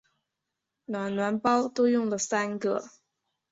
[0.87, 2.89] 暖暖包都用了三个